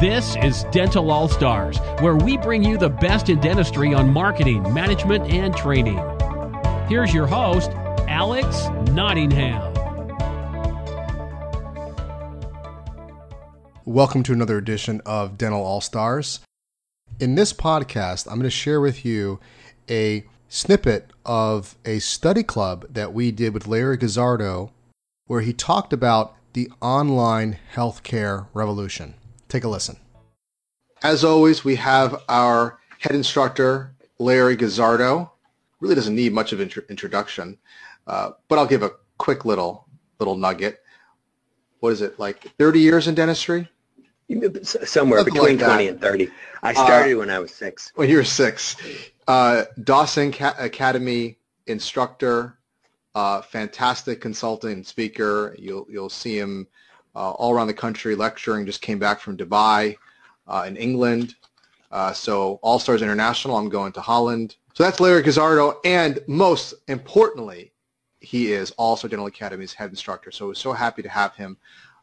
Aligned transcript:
This 0.00 0.34
is 0.36 0.64
Dental 0.70 1.10
All 1.10 1.28
Stars, 1.28 1.76
where 2.00 2.16
we 2.16 2.38
bring 2.38 2.64
you 2.64 2.78
the 2.78 2.88
best 2.88 3.28
in 3.28 3.38
dentistry 3.38 3.92
on 3.92 4.10
marketing, 4.10 4.62
management, 4.72 5.30
and 5.30 5.54
training. 5.54 5.98
Here's 6.88 7.12
your 7.12 7.26
host, 7.26 7.70
Alex 8.08 8.68
Nottingham. 8.94 9.60
Welcome 13.84 14.22
to 14.22 14.32
another 14.32 14.56
edition 14.56 15.02
of 15.04 15.36
Dental 15.36 15.62
All 15.62 15.82
Stars. 15.82 16.40
In 17.18 17.34
this 17.34 17.52
podcast, 17.52 18.26
I'm 18.26 18.36
going 18.36 18.44
to 18.44 18.50
share 18.50 18.80
with 18.80 19.04
you 19.04 19.38
a 19.90 20.24
snippet 20.48 21.10
of 21.26 21.76
a 21.84 21.98
study 21.98 22.42
club 22.42 22.86
that 22.88 23.12
we 23.12 23.30
did 23.32 23.52
with 23.52 23.66
Larry 23.66 23.98
Guzzardo, 23.98 24.70
where 25.26 25.42
he 25.42 25.52
talked 25.52 25.92
about 25.92 26.34
the 26.54 26.70
online 26.80 27.58
healthcare 27.74 28.46
revolution. 28.54 29.12
Take 29.50 29.64
a 29.64 29.68
listen. 29.68 29.96
As 31.02 31.24
always, 31.24 31.64
we 31.64 31.74
have 31.74 32.22
our 32.28 32.78
head 33.00 33.16
instructor, 33.16 33.92
Larry 34.20 34.54
Guzzardo. 34.54 35.32
Really 35.80 35.96
doesn't 35.96 36.14
need 36.14 36.32
much 36.32 36.52
of 36.52 36.60
intro- 36.60 36.84
introduction, 36.88 37.58
uh, 38.06 38.30
but 38.46 38.58
I'll 38.58 38.66
give 38.66 38.84
a 38.84 38.92
quick 39.18 39.44
little 39.44 39.88
little 40.20 40.36
nugget. 40.36 40.80
What 41.80 41.92
is 41.92 42.00
it 42.00 42.18
like? 42.18 42.44
Thirty 42.58 42.78
years 42.78 43.08
in 43.08 43.16
dentistry? 43.16 43.68
Somewhere 44.62 45.20
Something 45.20 45.34
between 45.34 45.58
like 45.58 45.66
twenty 45.66 45.88
and 45.88 46.00
thirty. 46.00 46.30
I 46.62 46.72
started 46.72 47.16
uh, 47.16 47.18
when 47.18 47.30
I 47.30 47.40
was 47.40 47.52
six. 47.52 47.90
When 47.96 48.08
you 48.08 48.18
were 48.18 48.24
six, 48.24 48.76
uh, 49.26 49.64
Dawson 49.82 50.32
Academy 50.58 51.38
instructor, 51.66 52.58
uh, 53.16 53.42
fantastic 53.42 54.20
consultant 54.20 54.86
speaker. 54.86 55.56
You'll 55.58 55.86
you'll 55.90 56.10
see 56.10 56.38
him 56.38 56.68
uh, 56.68 56.89
all 57.14 57.52
around 57.52 57.66
the 57.66 57.74
country 57.74 58.14
lecturing. 58.14 58.66
Just 58.66 58.82
came 58.82 58.98
back 58.98 59.20
from 59.20 59.36
Dubai 59.36 59.96
uh, 60.46 60.64
in 60.66 60.76
England. 60.76 61.34
Uh, 61.90 62.12
so 62.12 62.60
All 62.62 62.78
Stars 62.78 63.02
International, 63.02 63.56
I'm 63.56 63.68
going 63.68 63.92
to 63.92 64.00
Holland. 64.00 64.56
So 64.74 64.84
that's 64.84 65.00
Larry 65.00 65.22
Guzzardo, 65.22 65.80
and 65.84 66.20
most 66.28 66.74
importantly, 66.86 67.72
he 68.20 68.52
is 68.52 68.70
also 68.72 69.08
Dental 69.08 69.26
Academy's 69.26 69.72
head 69.72 69.90
instructor. 69.90 70.30
So 70.30 70.46
we're 70.46 70.54
so 70.54 70.72
happy 70.72 71.02
to 71.02 71.08
have 71.08 71.34
him 71.34 71.56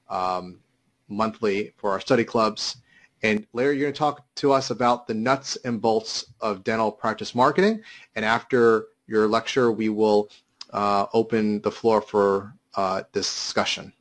um, 0.09 0.59
monthly 1.07 1.73
for 1.77 1.91
our 1.91 2.01
study 2.01 2.23
clubs. 2.23 2.77
And 3.23 3.47
Larry, 3.53 3.77
you're 3.77 3.85
going 3.85 3.93
to 3.93 3.97
talk 3.97 4.25
to 4.35 4.51
us 4.51 4.69
about 4.69 5.07
the 5.07 5.13
nuts 5.13 5.57
and 5.63 5.81
bolts 5.81 6.25
of 6.41 6.63
dental 6.63 6.91
practice 6.91 7.33
marketing. 7.33 7.81
And 8.15 8.25
after 8.25 8.87
your 9.07 9.27
lecture, 9.27 9.71
we 9.71 9.89
will 9.89 10.29
uh, 10.71 11.05
open 11.13 11.61
the 11.61 11.71
floor 11.71 12.01
for 12.01 12.53
uh, 12.75 13.03
discussion, 13.13 13.93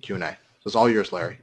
Q&A. 0.00 0.18
So 0.20 0.36
it's 0.66 0.76
all 0.76 0.88
yours, 0.88 1.12
Larry. 1.12 1.38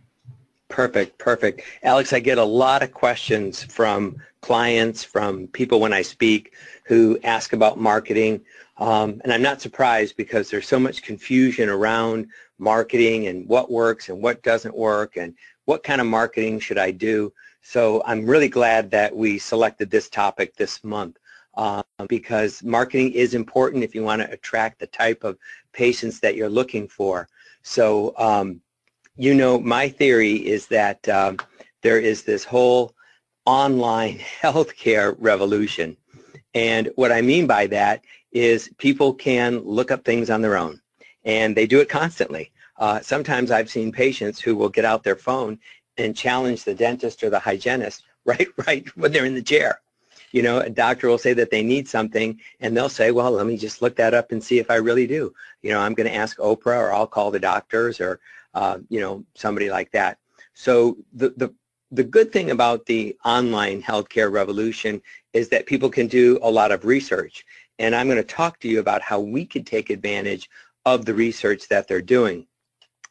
Perfect, 0.70 1.18
perfect. 1.18 1.62
Alex, 1.84 2.14
I 2.14 2.20
get 2.20 2.38
a 2.38 2.44
lot 2.44 2.84
of 2.84 2.94
questions 2.94 3.64
from 3.64 4.18
clients, 4.42 5.04
from 5.04 5.48
people 5.48 5.80
when 5.80 5.94
I 5.94 6.04
speak 6.04 6.54
who 6.86 7.20
ask 7.24 7.54
about 7.54 7.80
marketing. 7.80 8.42
Um, 8.78 9.20
and 9.24 9.34
I'm 9.34 9.42
not 9.42 9.62
surprised 9.62 10.16
because 10.16 10.50
there's 10.50 10.68
so 10.68 10.80
much 10.80 11.02
confusion 11.02 11.70
around 11.70 12.28
marketing 12.60 13.28
and 13.28 13.48
what 13.48 13.72
works 13.72 14.10
and 14.10 14.22
what 14.22 14.44
doesn't 14.44 14.76
work 14.76 15.18
and 15.18 15.34
what 15.66 15.84
kind 15.84 16.00
of 16.02 16.08
marketing 16.08 16.60
should 16.60 16.78
I 16.78 16.92
do. 16.92 17.34
So 17.62 18.02
I'm 18.06 18.26
really 18.26 18.48
glad 18.48 18.90
that 18.92 19.16
we 19.16 19.38
selected 19.38 19.90
this 19.90 20.10
topic 20.10 20.56
this 20.56 20.84
month 20.84 21.18
uh, 21.56 21.84
because 22.08 22.64
marketing 22.64 23.12
is 23.12 23.34
important 23.34 23.84
if 23.84 23.94
you 23.94 24.04
want 24.04 24.22
to 24.22 24.32
attract 24.32 24.80
the 24.80 24.88
type 24.88 25.24
of 25.24 25.38
patients 25.74 26.20
that 26.22 26.36
you're 26.36 26.50
looking 26.50 26.88
for. 26.88 27.28
So 27.62 28.14
um, 28.18 28.62
you 29.20 29.34
know, 29.34 29.60
my 29.60 29.90
theory 29.90 30.36
is 30.36 30.68
that 30.68 31.08
um, 31.10 31.38
there 31.82 32.00
is 32.00 32.24
this 32.24 32.46
whole 32.46 32.94
online 33.46 34.18
healthcare 34.42 35.14
revolution. 35.20 35.98
And 36.54 36.90
what 36.96 37.12
I 37.12 37.22
mean 37.22 37.46
by 37.46 37.68
that 37.68 38.06
is 38.32 38.74
people 38.78 39.14
can 39.14 39.60
look 39.60 39.92
up 39.92 40.06
things 40.06 40.30
on 40.30 40.42
their 40.42 40.56
own, 40.56 40.80
and 41.26 41.56
they 41.56 41.68
do 41.68 41.82
it 41.82 41.90
constantly. 41.90 42.52
Uh, 42.78 43.02
sometimes 43.02 43.52
I've 43.52 43.70
seen 43.70 43.92
patients 43.92 44.40
who 44.40 44.56
will 44.56 44.70
get 44.70 44.86
out 44.86 45.04
their 45.04 45.18
phone 45.18 45.60
and 45.98 46.16
challenge 46.16 46.64
the 46.64 46.74
dentist 46.74 47.22
or 47.22 47.30
the 47.30 47.40
hygienist 47.40 48.04
right, 48.26 48.48
right 48.68 48.88
when 48.96 49.12
they're 49.12 49.26
in 49.26 49.36
the 49.36 49.42
chair. 49.42 49.82
You 50.32 50.44
know, 50.44 50.60
a 50.60 50.70
doctor 50.70 51.08
will 51.08 51.18
say 51.18 51.34
that 51.34 51.52
they 51.52 51.64
need 51.64 51.88
something, 51.88 52.40
and 52.60 52.76
they'll 52.76 52.90
say, 52.90 53.12
well, 53.12 53.32
let 53.32 53.46
me 53.48 53.58
just 53.58 53.82
look 53.82 53.96
that 53.96 54.14
up 54.14 54.32
and 54.32 54.44
see 54.44 54.60
if 54.60 54.70
I 54.70 54.76
really 54.76 55.08
do. 55.08 55.34
You 55.62 55.72
know, 55.72 55.80
I'm 55.80 55.94
going 55.94 56.10
to 56.10 56.16
ask 56.16 56.38
Oprah, 56.38 56.80
or 56.80 56.94
I'll 56.94 57.08
call 57.08 57.32
the 57.32 57.40
doctors, 57.40 58.00
or 58.00 58.20
uh, 58.54 58.80
you 58.90 59.00
know, 59.00 59.24
somebody 59.36 59.70
like 59.70 59.92
that. 59.92 60.18
So 60.54 60.98
the, 61.14 61.30
the, 61.38 61.54
the 61.92 62.04
good 62.04 62.32
thing 62.32 62.52
about 62.52 62.86
the 62.86 63.16
online 63.26 63.82
healthcare 63.82 64.32
revolution 64.32 65.02
is 65.34 65.50
that 65.50 65.66
people 65.66 65.90
can 65.90 66.08
do 66.08 66.40
a 66.42 66.50
lot 66.50 66.72
of 66.72 66.86
research. 66.86 67.46
And 67.80 67.96
I'm 67.96 68.08
going 68.08 68.18
to 68.18 68.24
talk 68.24 68.60
to 68.60 68.68
you 68.68 68.80
about 68.80 69.02
how 69.02 69.20
we 69.20 69.46
can 69.46 69.64
take 69.64 69.90
advantage 69.90 70.50
of 70.86 71.06
the 71.06 71.14
research 71.14 71.68
that 71.70 71.88
they're 71.88 72.02
doing. 72.02 72.46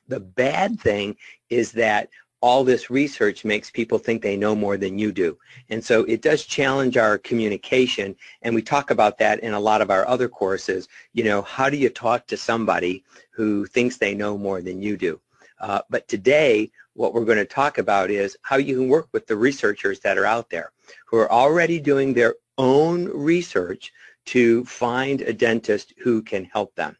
The 0.09 0.21
bad 0.21 0.81
thing 0.81 1.17
is 1.51 1.73
that 1.73 2.09
all 2.41 2.62
this 2.62 2.91
research 2.91 3.44
makes 3.44 3.71
people 3.71 3.99
think 3.99 4.22
they 4.22 4.37
know 4.37 4.54
more 4.54 4.76
than 4.76 4.99
you 4.99 5.10
do. 5.10 5.37
And 5.71 5.84
so 5.84 6.04
it 6.04 6.22
does 6.22 6.44
challenge 6.44 6.97
our 6.97 7.19
communication, 7.19 8.15
and 8.43 8.54
we 8.54 8.62
talk 8.62 8.91
about 8.91 9.19
that 9.19 9.41
in 9.41 9.54
a 9.54 9.60
lot 9.60 9.81
of 9.81 9.91
our 9.91 10.06
other 10.06 10.28
courses. 10.28 10.88
You 11.12 11.25
know, 11.25 11.43
how 11.43 11.69
do 11.69 11.77
you 11.77 11.88
talk 11.88 12.27
to 12.28 12.37
somebody 12.37 13.04
who 13.31 13.66
thinks 13.66 13.97
they 13.97 14.15
know 14.15 14.38
more 14.38 14.62
than 14.62 14.81
you 14.81 14.97
do? 14.97 15.21
Uh, 15.60 15.81
but 15.91 16.06
today, 16.06 16.71
what 16.94 17.12
we're 17.12 17.25
going 17.25 17.38
to 17.38 17.44
talk 17.44 17.78
about 17.78 18.10
is 18.10 18.37
how 18.43 18.56
you 18.56 18.77
can 18.77 18.88
work 18.88 19.09
with 19.12 19.27
the 19.27 19.37
researchers 19.37 20.00
that 20.00 20.19
are 20.19 20.27
out 20.27 20.50
there 20.50 20.72
who 21.06 21.16
are 21.16 21.31
already 21.31 21.81
doing 21.81 22.12
their 22.12 22.37
own 22.59 23.06
research 23.06 23.93
to 24.27 24.65
find 24.65 25.22
a 25.22 25.32
dentist 25.32 25.94
who 25.98 26.22
can 26.22 26.44
help 26.44 26.75
them. 26.75 26.97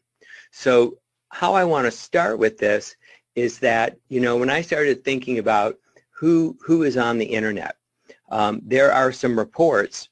So 0.51 0.97
how 1.29 1.53
I 1.53 1.63
want 1.63 1.85
to 1.85 1.91
start 1.91 2.39
with 2.39 2.57
this 2.57 2.95
is 3.35 3.59
that, 3.59 3.97
you 4.09 4.19
know, 4.19 4.37
when 4.37 4.49
I 4.49 4.61
started 4.61 5.03
thinking 5.03 5.39
about 5.39 5.77
who, 6.11 6.57
who 6.65 6.83
is 6.83 6.97
on 6.97 7.17
the 7.17 7.25
internet, 7.25 7.75
um, 8.29 8.61
there 8.63 8.91
are 8.91 9.11
some 9.11 9.37
reports 9.37 10.09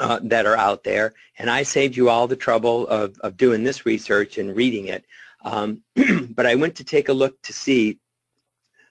uh, 0.00 0.20
that 0.22 0.46
are 0.46 0.56
out 0.56 0.84
there, 0.84 1.14
and 1.38 1.48
I 1.48 1.62
saved 1.62 1.96
you 1.96 2.08
all 2.08 2.26
the 2.26 2.36
trouble 2.36 2.86
of, 2.88 3.18
of 3.20 3.36
doing 3.36 3.62
this 3.62 3.86
research 3.86 4.38
and 4.38 4.56
reading 4.56 4.86
it. 4.86 5.04
Um, 5.44 5.82
but 6.30 6.46
I 6.46 6.54
went 6.54 6.76
to 6.76 6.84
take 6.84 7.08
a 7.08 7.12
look 7.12 7.40
to 7.42 7.52
see 7.52 7.98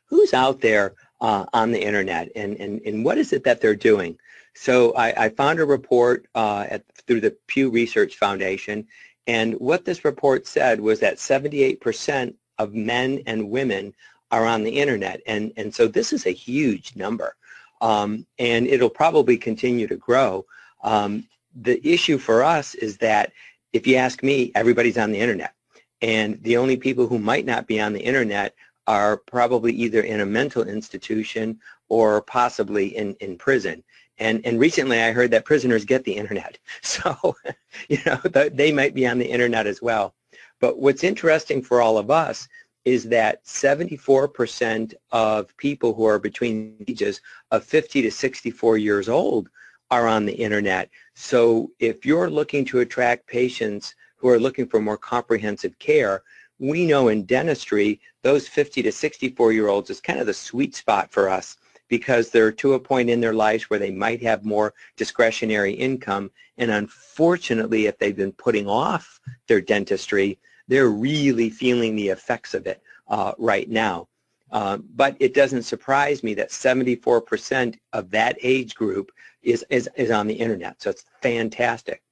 who's 0.06 0.34
out 0.34 0.62
there 0.62 0.94
uh, 1.20 1.46
on 1.54 1.72
the 1.72 1.84
internet 1.84 2.32
and, 2.36 2.56
and, 2.58 2.82
and 2.86 3.04
what 3.04 3.18
is 3.18 3.34
it 3.34 3.44
that 3.46 3.60
they're 3.60 3.76
doing. 3.76 4.18
So 4.56 4.94
I, 4.94 5.26
I 5.26 5.30
found 5.30 5.60
a 5.60 5.66
report 5.66 6.28
uh, 6.36 6.68
at, 6.70 6.84
through 7.08 7.22
the 7.22 7.36
Pew 7.48 7.70
Research 7.70 8.18
Foundation, 8.18 8.88
and 9.26 9.56
what 9.56 9.86
this 9.86 10.06
report 10.06 10.46
said 10.48 10.80
was 10.80 11.00
that 11.00 11.18
78% 11.18 12.36
of 12.64 12.74
men 12.74 13.22
and 13.28 13.50
women 13.50 13.94
are 14.32 14.46
on 14.46 14.64
the 14.64 14.80
internet, 14.80 15.22
and, 15.28 15.54
and 15.58 15.74
so 15.74 15.88
this 15.88 16.12
is 16.12 16.26
a 16.26 16.32
huge 16.32 16.96
number, 16.96 17.36
um, 17.82 18.26
and 18.40 18.66
it'll 18.68 18.90
probably 18.90 19.38
continue 19.38 19.88
to 19.88 19.96
grow. 19.96 20.46
Um, 20.84 21.28
the 21.56 21.80
issue 21.88 22.18
for 22.18 22.44
us 22.44 22.74
is 22.76 22.98
that 22.98 23.32
if 23.74 23.86
you 23.86 23.96
ask 23.96 24.24
me, 24.24 24.52
everybody's 24.56 24.98
on 24.98 25.12
the 25.12 25.20
internet. 25.20 25.54
And 26.02 26.42
the 26.44 26.58
only 26.58 26.78
people 26.78 27.08
who 27.08 27.20
might 27.20 27.46
not 27.46 27.68
be 27.68 27.80
on 27.80 27.94
the 27.94 28.02
internet 28.02 28.56
are 28.88 29.18
probably 29.18 29.74
either 29.74 30.02
in 30.02 30.20
a 30.20 30.26
mental 30.26 30.64
institution 30.64 31.60
or 31.90 32.22
possibly 32.22 32.96
in, 32.98 33.16
in 33.16 33.38
prison. 33.38 33.84
And, 34.18 34.46
and 34.46 34.60
recently 34.60 35.02
I 35.02 35.12
heard 35.12 35.32
that 35.32 35.46
prisoners 35.46 35.86
get 35.86 36.04
the 36.04 36.16
internet. 36.16 36.58
So, 36.82 37.36
you 37.88 38.00
know, 38.06 38.18
they 38.52 38.72
might 38.72 38.94
be 38.94 39.08
on 39.08 39.18
the 39.18 39.30
internet 39.30 39.68
as 39.68 39.82
well. 39.82 40.14
But 40.64 40.80
what's 40.80 41.04
interesting 41.04 41.62
for 41.62 41.82
all 41.82 41.98
of 41.98 42.10
us 42.10 42.48
is 42.86 43.04
that 43.10 43.44
74% 43.44 44.94
of 45.12 45.58
people 45.58 45.94
who 45.94 46.06
are 46.06 46.18
between 46.18 46.78
ages 46.88 47.20
of 47.52 47.66
50 47.66 48.02
to 48.04 48.10
64 48.10 48.78
years 48.78 49.10
old 49.10 49.50
are 49.92 50.08
on 50.08 50.26
the 50.26 50.32
internet. 50.32 50.90
So 51.16 51.70
if 51.80 52.06
you're 52.06 52.30
looking 52.30 52.64
to 52.68 52.80
attract 52.80 53.28
patients 53.28 53.94
who 54.16 54.30
are 54.30 54.40
looking 54.40 54.66
for 54.66 54.80
more 54.80 54.98
comprehensive 54.98 55.78
care, 55.80 56.24
we 56.60 56.86
know 56.86 57.10
in 57.10 57.26
dentistry, 57.26 58.00
those 58.22 58.48
50 58.48 58.84
to 58.84 58.92
64 58.94 59.52
year 59.52 59.68
olds 59.68 59.90
is 59.90 60.00
kind 60.00 60.22
of 60.22 60.28
the 60.28 60.34
sweet 60.34 60.76
spot 60.76 61.12
for 61.12 61.28
us 61.28 61.58
because 61.90 62.30
they're 62.30 62.54
to 62.54 62.76
a 62.76 62.80
point 62.80 63.10
in 63.10 63.20
their 63.20 63.34
lives 63.34 63.70
where 63.70 63.80
they 63.80 63.92
might 63.92 64.24
have 64.24 64.46
more 64.46 64.74
discretionary 64.96 65.74
income. 65.74 66.32
And 66.58 66.72
unfortunately, 66.72 67.88
if 67.88 67.98
they've 67.98 68.16
been 68.16 68.32
putting 68.32 68.70
off 68.70 69.20
their 69.50 69.60
dentistry, 69.60 70.40
they're 70.68 70.90
really 70.90 71.50
feeling 71.50 71.96
the 71.96 72.10
effects 72.10 72.54
of 72.54 72.68
it 72.68 72.82
uh, 73.08 73.34
right 73.38 73.70
now. 73.70 74.08
Uh, 74.52 74.78
but 74.96 75.18
it 75.20 75.34
doesn't 75.34 75.64
surprise 75.64 76.24
me 76.24 76.36
that 76.36 76.50
74% 76.50 77.76
of 77.92 78.12
that 78.12 78.38
age 78.42 78.76
group 78.76 79.12
is, 79.42 79.66
is, 79.70 79.90
is 79.96 80.12
on 80.12 80.28
the 80.28 80.34
internet. 80.34 80.82
So 80.82 80.92
it's 80.92 81.06
fantastic. 81.22 82.04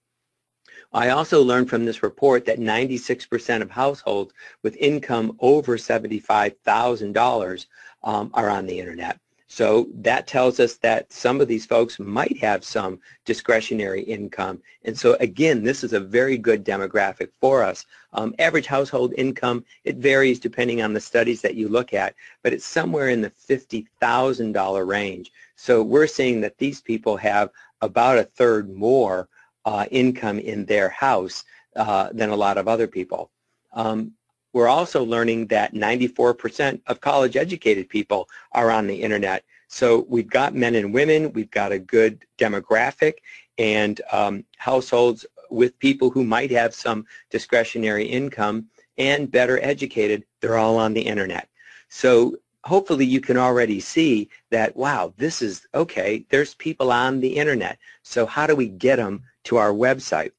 I 0.93 1.09
also 1.09 1.41
learned 1.41 1.69
from 1.69 1.85
this 1.85 2.03
report 2.03 2.45
that 2.45 2.59
96% 2.59 3.61
of 3.61 3.71
households 3.71 4.33
with 4.63 4.75
income 4.77 5.37
over 5.39 5.77
$75,000 5.77 7.65
um, 8.03 8.31
are 8.33 8.49
on 8.49 8.65
the 8.65 8.79
internet. 8.79 9.19
So 9.51 9.89
that 9.95 10.27
tells 10.27 10.61
us 10.61 10.75
that 10.75 11.11
some 11.11 11.41
of 11.41 11.47
these 11.49 11.65
folks 11.65 11.99
might 11.99 12.37
have 12.37 12.63
some 12.63 13.01
discretionary 13.25 14.01
income. 14.01 14.61
And 14.85 14.97
so 14.97 15.17
again, 15.19 15.61
this 15.61 15.83
is 15.83 15.91
a 15.91 15.99
very 15.99 16.37
good 16.37 16.63
demographic 16.63 17.31
for 17.41 17.61
us. 17.61 17.85
Um, 18.13 18.33
average 18.39 18.65
household 18.65 19.13
income, 19.17 19.65
it 19.83 19.97
varies 19.97 20.39
depending 20.39 20.81
on 20.81 20.93
the 20.93 21.01
studies 21.01 21.41
that 21.41 21.55
you 21.55 21.67
look 21.67 21.93
at, 21.93 22.15
but 22.43 22.53
it's 22.53 22.65
somewhere 22.65 23.09
in 23.09 23.19
the 23.19 23.29
$50,000 23.29 24.87
range. 24.87 25.33
So 25.57 25.83
we're 25.83 26.07
seeing 26.07 26.39
that 26.39 26.57
these 26.57 26.79
people 26.79 27.17
have 27.17 27.49
about 27.81 28.19
a 28.19 28.23
third 28.23 28.73
more 28.73 29.27
uh, 29.65 29.85
income 29.91 30.39
in 30.39 30.65
their 30.65 30.87
house 30.87 31.43
uh, 31.75 32.07
than 32.13 32.29
a 32.29 32.37
lot 32.37 32.57
of 32.57 32.69
other 32.69 32.87
people. 32.87 33.29
Um, 33.73 34.13
we're 34.53 34.67
also 34.67 35.03
learning 35.03 35.47
that 35.47 35.73
94% 35.73 36.81
of 36.87 37.01
college 37.01 37.35
educated 37.35 37.89
people 37.89 38.29
are 38.51 38.71
on 38.71 38.87
the 38.87 39.01
internet. 39.01 39.43
So 39.67 40.05
we've 40.09 40.29
got 40.29 40.53
men 40.53 40.75
and 40.75 40.93
women, 40.93 41.31
we've 41.33 41.51
got 41.51 41.71
a 41.71 41.79
good 41.79 42.25
demographic, 42.37 43.15
and 43.57 44.01
um, 44.11 44.43
households 44.57 45.25
with 45.49 45.77
people 45.79 46.09
who 46.09 46.23
might 46.23 46.51
have 46.51 46.73
some 46.73 47.05
discretionary 47.29 48.05
income 48.05 48.67
and 48.97 49.31
better 49.31 49.59
educated, 49.63 50.25
they're 50.39 50.57
all 50.57 50.77
on 50.77 50.93
the 50.93 51.01
internet. 51.01 51.47
So 51.89 52.37
hopefully 52.63 53.05
you 53.05 53.21
can 53.21 53.37
already 53.37 53.79
see 53.79 54.29
that, 54.49 54.75
wow, 54.75 55.13
this 55.17 55.41
is, 55.41 55.65
okay, 55.73 56.25
there's 56.29 56.53
people 56.55 56.91
on 56.91 57.19
the 57.19 57.37
internet. 57.37 57.77
So 58.03 58.25
how 58.25 58.47
do 58.47 58.55
we 58.55 58.67
get 58.67 58.97
them 58.97 59.23
to 59.45 59.57
our 59.57 59.71
website? 59.71 60.31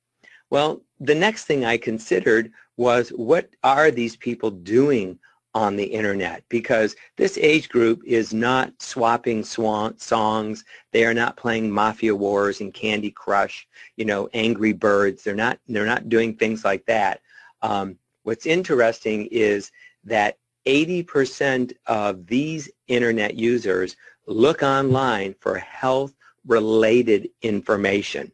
Well, 0.51 0.83
the 1.01 1.15
next 1.15 1.47
thing 1.47 1.65
I 1.65 1.77
considered 1.79 2.53
was 2.77 3.11
what 3.11 3.51
are 3.63 3.91
these 3.91 4.17
people 4.17 4.51
doing 4.51 5.19
on 5.55 5.77
the 5.77 5.85
internet 5.85 6.43
because 6.49 6.97
this 7.17 7.37
age 7.37 7.69
group 7.69 8.03
is 8.07 8.33
not 8.33 8.73
swapping 8.81 9.45
swan 9.45 9.99
songs. 9.99 10.65
They 10.93 11.05
are 11.05 11.13
not 11.13 11.37
playing 11.37 11.71
Mafia 11.71 12.15
Wars 12.15 12.61
and 12.61 12.73
Candy 12.73 13.11
Crush, 13.11 13.67
you 13.97 14.07
know, 14.07 14.29
Angry 14.33 14.73
Birds. 14.73 15.23
They're 15.23 15.35
not, 15.35 15.59
they're 15.69 15.85
not 15.85 16.09
doing 16.09 16.35
things 16.35 16.65
like 16.65 16.87
that. 16.87 17.21
Um, 17.61 17.97
what's 18.23 18.47
interesting 18.47 19.27
is 19.27 19.71
that 20.05 20.39
80% 20.67 21.73
of 21.87 22.27
these 22.27 22.71
internet 22.89 23.35
users 23.35 23.97
look 24.27 24.63
online 24.63 25.35
for 25.41 25.59
health-related 25.59 27.29
information 27.43 28.33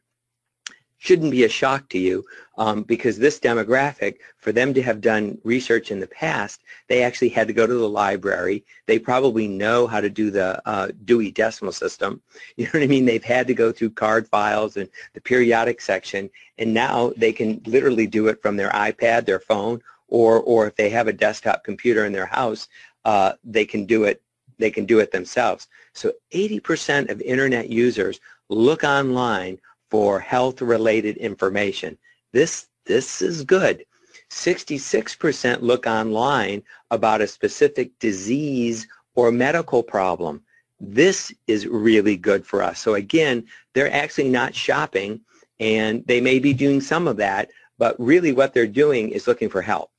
shouldn't 0.99 1.31
be 1.31 1.45
a 1.45 1.49
shock 1.49 1.89
to 1.89 1.99
you 1.99 2.25
um, 2.59 2.83
because 2.83 3.17
this 3.17 3.39
demographic, 3.39 4.17
for 4.37 4.53
them 4.53 4.75
to 4.75 4.83
have 4.83 5.01
done 5.01 5.39
research 5.45 5.91
in 5.91 6.01
the 6.01 6.07
past, 6.09 6.63
they 6.89 7.03
actually 7.03 7.29
had 7.29 7.47
to 7.47 7.53
go 7.53 7.67
to 7.67 7.75
the 7.75 7.89
library. 7.89 8.65
They 8.87 8.99
probably 8.99 9.47
know 9.47 9.87
how 9.87 10.01
to 10.01 10.11
do 10.11 10.31
the 10.31 10.61
uh, 10.69 10.89
Dewey 11.05 11.31
Decimal 11.31 11.73
System. 11.73 12.21
You 12.57 12.65
know 12.65 12.71
what 12.73 12.83
I 12.83 12.87
mean? 12.87 13.05
They've 13.05 13.23
had 13.23 13.47
to 13.47 13.55
go 13.55 13.71
through 13.71 13.91
card 13.91 14.27
files 14.27 14.77
and 14.77 14.89
the 15.15 15.21
periodic 15.21 15.81
section, 15.81 16.29
and 16.59 16.75
now 16.75 17.13
they 17.17 17.33
can 17.33 17.63
literally 17.67 18.07
do 18.07 18.27
it 18.27 18.43
from 18.43 18.57
their 18.57 18.71
iPad, 18.71 19.27
their 19.27 19.39
phone, 19.39 19.81
or, 20.09 20.41
or 20.41 20.67
if 20.67 20.75
they 20.75 20.91
have 20.91 21.07
a 21.07 21.13
desktop 21.13 21.63
computer 21.63 22.05
in 22.05 22.13
their 22.13 22.27
house, 22.27 22.69
uh, 23.05 23.35
they 23.45 23.65
can 23.65 23.87
do 23.87 24.05
it 24.05 24.23
they 24.59 24.71
can 24.73 24.87
do 24.87 24.99
it 24.99 25.13
themselves. 25.13 25.69
So 25.93 26.13
80% 26.33 27.11
of 27.11 27.21
internet 27.21 27.69
users 27.69 28.19
look 28.49 28.83
online 28.83 29.61
for 29.91 30.21
health-related 30.21 31.17
information. 31.17 31.97
This, 32.33 32.67
this 32.87 33.23
is 33.23 33.45
good. 33.45 33.85
66% 34.31 35.63
look 35.63 35.87
online 35.87 36.63
about 36.91 37.21
a 37.21 37.27
specific 37.27 37.99
disease 37.99 38.87
or 39.15 39.33
medical 39.33 39.83
problem. 39.83 40.43
This 40.81 41.33
is 41.47 41.67
really 41.67 42.17
good 42.17 42.47
for 42.47 42.63
us. 42.63 42.79
So 42.79 42.95
again, 42.95 43.47
they're 43.75 43.93
actually 43.93 44.29
not 44.29 44.55
shopping 44.55 45.21
and 45.59 46.05
they 46.07 46.21
may 46.21 46.39
be 46.39 46.53
doing 46.53 46.81
some 46.81 47.09
of 47.09 47.17
that, 47.17 47.51
but 47.79 47.97
really 47.99 48.33
what 48.33 48.55
they're 48.55 48.67
doing 48.67 49.11
is 49.11 49.27
looking 49.27 49.49
for 49.49 49.63
help. 49.63 49.91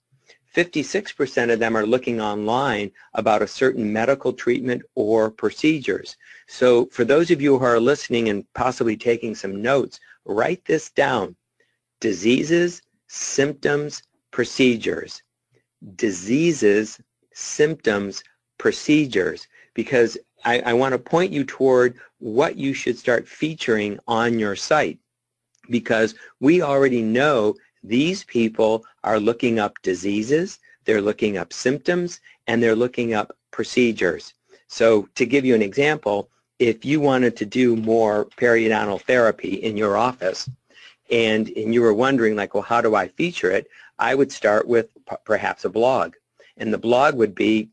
56% 0.59 1.53
of 1.53 1.59
them 1.59 1.77
are 1.77 1.85
looking 1.85 2.19
online 2.19 2.91
about 3.13 3.41
a 3.41 3.47
certain 3.47 3.93
medical 3.93 4.33
treatment 4.33 4.81
or 4.93 5.31
procedures. 5.31 6.17
So 6.47 6.87
for 6.87 7.05
those 7.05 7.31
of 7.31 7.41
you 7.41 7.57
who 7.57 7.63
are 7.63 7.79
listening 7.79 8.27
and 8.27 8.43
possibly 8.53 8.97
taking 8.97 9.35
some 9.35 9.61
notes, 9.61 10.01
write 10.25 10.65
this 10.65 10.89
down. 10.89 11.37
Diseases, 12.01 12.81
symptoms, 13.07 14.03
procedures. 14.31 15.23
Diseases, 15.95 16.99
symptoms, 17.33 18.21
procedures. 18.57 19.47
Because 19.75 20.17
I, 20.43 20.59
I 20.59 20.73
want 20.73 20.91
to 20.91 20.99
point 20.99 21.31
you 21.31 21.45
toward 21.45 21.97
what 22.17 22.57
you 22.57 22.73
should 22.73 22.97
start 22.97 23.29
featuring 23.29 23.97
on 24.09 24.39
your 24.39 24.57
site. 24.57 24.99
Because 25.69 26.15
we 26.41 26.61
already 26.61 27.01
know 27.01 27.55
these 27.81 28.25
people 28.25 28.83
are 29.03 29.19
looking 29.19 29.59
up 29.59 29.81
diseases, 29.81 30.59
they're 30.85 31.01
looking 31.01 31.37
up 31.37 31.53
symptoms, 31.53 32.19
and 32.47 32.61
they're 32.61 32.75
looking 32.75 33.13
up 33.13 33.35
procedures. 33.51 34.33
So 34.67 35.09
to 35.15 35.25
give 35.25 35.45
you 35.45 35.55
an 35.55 35.61
example, 35.61 36.29
if 36.59 36.83
you 36.83 36.99
wanted 36.99 37.35
to 37.37 37.45
do 37.45 37.75
more 37.75 38.25
periodontal 38.37 39.01
therapy 39.01 39.55
in 39.55 39.77
your 39.77 39.97
office 39.97 40.49
and, 41.09 41.49
and 41.49 41.73
you 41.73 41.81
were 41.81 41.93
wondering 41.93 42.35
like, 42.35 42.53
well, 42.53 42.63
how 42.63 42.81
do 42.81 42.95
I 42.95 43.07
feature 43.07 43.51
it? 43.51 43.67
I 43.97 44.13
would 44.15 44.31
start 44.31 44.67
with 44.67 44.89
perhaps 45.25 45.65
a 45.65 45.69
blog. 45.69 46.13
And 46.57 46.73
the 46.73 46.77
blog 46.77 47.15
would 47.15 47.33
be, 47.33 47.69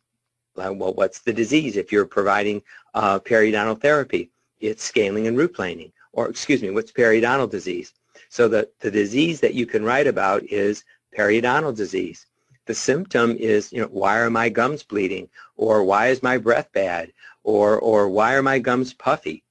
uh, 0.57 0.73
well, 0.73 0.95
what's 0.95 1.21
the 1.21 1.33
disease 1.33 1.77
if 1.77 1.93
you're 1.93 2.07
providing 2.07 2.63
uh, 2.95 3.19
periodontal 3.19 3.81
therapy? 3.81 4.31
It's 4.61 4.85
scaling 4.85 5.27
and 5.27 5.37
root 5.37 5.55
planing. 5.55 5.93
Or 6.13 6.29
excuse 6.29 6.63
me, 6.63 6.71
what's 6.71 6.93
periodontal 6.93 7.51
disease? 7.51 7.93
So 8.29 8.49
the, 8.49 8.69
the 8.81 8.91
disease 8.91 9.41
that 9.41 9.55
you 9.55 9.67
can 9.67 9.85
write 9.85 10.07
about 10.07 10.43
is 10.45 10.85
periodontal 11.17 11.75
disease. 11.75 12.27
The 12.67 12.75
symptom 12.75 13.37
is, 13.37 13.73
you 13.73 13.81
know, 13.81 13.89
why 13.89 14.19
are 14.19 14.31
my 14.31 14.49
gums 14.49 14.83
bleeding? 14.83 15.29
Or 15.57 15.85
why 15.85 16.09
is 16.09 16.23
my 16.23 16.37
breath 16.37 16.69
bad? 16.73 17.13
Or, 17.45 17.79
or 17.79 18.09
why 18.09 18.35
are 18.35 18.43
my 18.43 18.59
gums 18.59 18.93
puffy? 18.93 19.45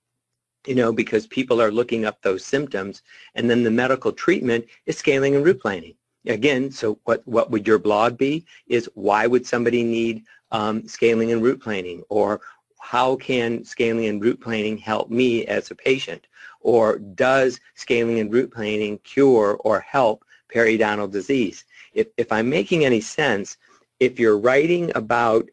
You 0.67 0.75
know, 0.75 0.91
because 0.91 1.27
people 1.27 1.62
are 1.62 1.71
looking 1.71 2.06
up 2.06 2.21
those 2.21 2.44
symptoms. 2.44 3.03
And 3.35 3.50
then 3.50 3.63
the 3.63 3.71
medical 3.71 4.12
treatment 4.12 4.65
is 4.85 4.97
scaling 4.97 5.35
and 5.35 5.45
root 5.45 5.62
planing. 5.62 5.95
Again, 6.27 6.71
so 6.71 7.00
what, 7.06 7.25
what 7.27 7.51
would 7.51 7.65
your 7.65 7.79
blog 7.79 8.17
be? 8.17 8.45
Is 8.67 8.89
why 8.95 9.27
would 9.27 9.45
somebody 9.45 9.83
need 9.83 10.23
um, 10.51 10.88
scaling 10.88 11.31
and 11.31 11.41
root 11.41 11.62
planing? 11.62 12.03
Or 12.09 12.41
how 12.81 13.15
can 13.15 13.63
scaling 13.63 14.07
and 14.07 14.21
root 14.21 14.41
planing 14.41 14.77
help 14.77 15.10
me 15.10 15.45
as 15.45 15.72
a 15.72 15.75
patient? 15.75 16.27
Or 16.60 16.98
does 16.98 17.60
scaling 17.75 18.19
and 18.19 18.34
root 18.34 18.51
planing 18.51 18.98
cure 19.00 19.57
or 19.63 19.79
help 19.79 20.25
periodontal 20.55 21.12
disease? 21.12 21.65
If, 21.93 22.07
if 22.17 22.31
I'm 22.31 22.50
making 22.50 22.85
any 22.85 23.01
sense, 23.01 23.57
if 24.00 24.19
you're 24.19 24.38
writing 24.38 24.91
about 24.95 25.50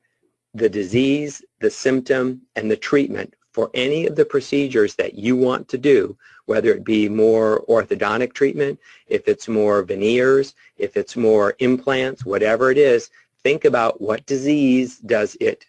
the 0.55 0.69
disease, 0.69 1.43
the 1.61 1.71
symptom, 1.71 2.43
and 2.57 2.71
the 2.71 2.77
treatment 2.77 3.35
for 3.53 3.71
any 3.75 4.07
of 4.07 4.17
the 4.17 4.25
procedures 4.25 4.95
that 4.95 5.15
you 5.15 5.37
want 5.37 5.69
to 5.69 5.79
do, 5.79 6.17
whether 6.47 6.71
it 6.71 6.85
be 6.85 7.09
more 7.09 7.65
orthodontic 7.69 8.33
treatment, 8.33 8.79
if 9.07 9.29
it's 9.29 9.49
more 9.49 9.83
veneers, 9.83 10.55
if 10.77 10.97
it's 10.97 11.17
more 11.17 11.55
implants, 11.59 12.25
whatever 12.25 12.71
it 12.71 12.79
is, 12.79 13.11
think 13.43 13.65
about 13.65 14.01
what 14.01 14.27
disease 14.27 14.99
does 14.99 15.37
it 15.41 15.67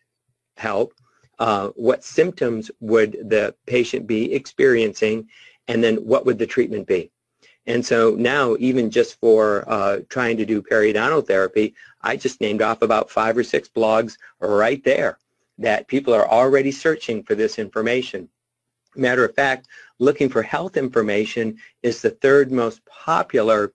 help 0.57 0.93
uh, 1.39 1.69
what 1.75 2.03
symptoms 2.03 2.71
would 2.79 3.17
the 3.29 3.55
patient 3.65 4.07
be 4.07 4.33
experiencing, 4.33 5.27
and 5.67 5.83
then 5.83 5.97
what 5.97 6.25
would 6.25 6.37
the 6.37 6.47
treatment 6.47 6.87
be. 6.87 7.11
And 7.65 7.85
so 7.85 8.15
now, 8.17 8.55
even 8.59 8.91
just 8.91 9.19
for 9.19 9.63
uh, 9.67 9.99
trying 10.09 10.37
to 10.37 10.45
do 10.45 10.61
periodontal 10.61 11.25
therapy, 11.25 11.75
I 12.01 12.17
just 12.17 12.41
named 12.41 12.61
off 12.61 12.81
about 12.81 13.09
five 13.09 13.37
or 13.37 13.43
six 13.43 13.69
blogs 13.69 14.17
right 14.39 14.83
there 14.83 15.17
that 15.59 15.87
people 15.87 16.13
are 16.13 16.27
already 16.27 16.71
searching 16.71 17.23
for 17.23 17.35
this 17.35 17.59
information. 17.59 18.27
Matter 18.95 19.23
of 19.23 19.35
fact, 19.35 19.67
looking 19.99 20.29
for 20.29 20.41
health 20.41 20.77
information 20.77 21.57
is 21.81 22.01
the 22.01 22.09
third 22.09 22.51
most 22.51 22.85
popular 22.85 23.73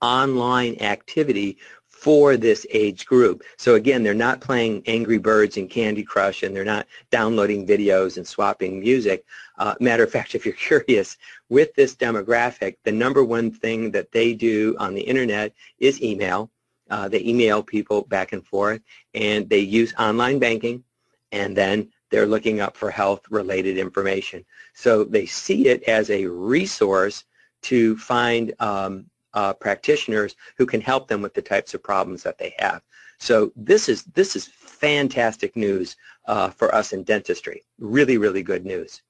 online 0.00 0.76
activity 0.80 1.58
for 2.04 2.36
this 2.36 2.66
age 2.70 3.06
group. 3.06 3.42
So 3.56 3.76
again, 3.76 4.02
they're 4.02 4.12
not 4.12 4.42
playing 4.42 4.82
Angry 4.84 5.16
Birds 5.16 5.56
and 5.56 5.70
Candy 5.70 6.02
Crush 6.02 6.42
and 6.42 6.54
they're 6.54 6.62
not 6.62 6.86
downloading 7.10 7.66
videos 7.66 8.18
and 8.18 8.28
swapping 8.28 8.78
music. 8.78 9.24
Uh, 9.56 9.74
matter 9.80 10.04
of 10.04 10.10
fact, 10.16 10.34
if 10.34 10.44
you're 10.44 10.54
curious, 10.54 11.16
with 11.48 11.74
this 11.76 11.96
demographic, 11.96 12.76
the 12.84 12.92
number 12.92 13.24
one 13.24 13.50
thing 13.50 13.90
that 13.92 14.12
they 14.12 14.34
do 14.34 14.76
on 14.78 14.92
the 14.92 15.00
internet 15.00 15.54
is 15.78 16.02
email. 16.02 16.50
Uh, 16.90 17.08
they 17.08 17.20
email 17.20 17.62
people 17.62 18.02
back 18.02 18.34
and 18.34 18.46
forth 18.46 18.82
and 19.14 19.48
they 19.48 19.60
use 19.60 19.94
online 19.98 20.38
banking 20.38 20.84
and 21.32 21.56
then 21.56 21.88
they're 22.10 22.26
looking 22.26 22.60
up 22.60 22.76
for 22.76 22.90
health-related 22.90 23.78
information. 23.78 24.44
So 24.74 25.04
they 25.04 25.24
see 25.24 25.68
it 25.68 25.84
as 25.84 26.10
a 26.10 26.26
resource 26.26 27.24
to 27.62 27.96
find 27.96 28.52
um, 28.60 29.06
uh, 29.34 29.52
practitioners 29.52 30.34
who 30.56 30.66
can 30.66 30.80
help 30.80 31.08
them 31.08 31.22
with 31.22 31.34
the 31.34 31.42
types 31.42 31.74
of 31.74 31.82
problems 31.82 32.22
that 32.22 32.38
they 32.38 32.54
have. 32.58 32.82
So 33.18 33.52
this 33.56 33.88
is 33.88 34.04
this 34.14 34.36
is 34.36 34.46
fantastic 34.46 35.56
news 35.56 35.96
uh, 36.26 36.50
for 36.50 36.74
us 36.74 36.92
in 36.92 37.04
dentistry. 37.04 37.64
Really, 37.78 38.18
really 38.18 38.42
good 38.42 38.64
news. 38.64 39.02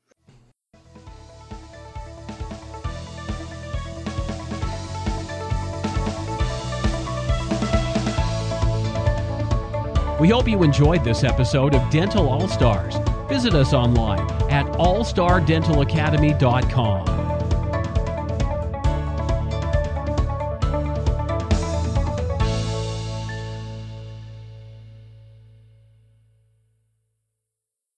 We 10.21 10.29
hope 10.31 10.49
you 10.49 10.63
enjoyed 10.63 11.03
this 11.05 11.25
episode 11.25 11.75
of 11.75 11.91
Dental 11.91 12.29
All 12.29 12.49
Stars. 12.49 12.95
Visit 13.29 13.55
us 13.55 13.75
online 13.75 14.31
at 14.51 14.65
allstardentalacademy.com. 14.79 17.24